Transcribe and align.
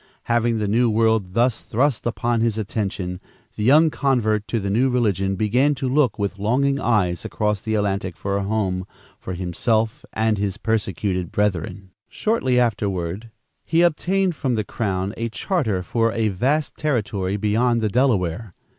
Having 0.23 0.57
the 0.57 0.67
New 0.67 0.89
World 0.89 1.35
thus 1.35 1.59
thrust 1.59 2.07
upon 2.07 2.41
his 2.41 2.57
attention, 2.57 3.19
the 3.55 3.63
young 3.63 3.91
convert 3.91 4.47
to 4.47 4.59
the 4.59 4.71
new 4.71 4.89
religion 4.89 5.35
began 5.35 5.75
to 5.75 5.87
look 5.87 6.17
with 6.17 6.39
longing 6.39 6.79
eyes 6.79 7.23
across 7.23 7.61
the 7.61 7.75
Atlantic 7.75 8.17
for 8.17 8.35
a 8.35 8.41
home 8.43 8.87
for 9.19 9.33
himself 9.35 10.03
and 10.13 10.39
his 10.39 10.57
persecuted 10.57 11.31
brethren. 11.31 11.91
Shortly 12.09 12.59
afterward, 12.59 13.29
he 13.63 13.83
obtained 13.83 14.35
from 14.35 14.55
the 14.55 14.63
crown 14.63 15.13
a 15.17 15.29
charter 15.29 15.83
for 15.83 16.11
a 16.13 16.29
vast 16.29 16.75
territory 16.77 17.37
beyond 17.37 17.81
the 17.81 17.89
Delaware. 17.89 18.55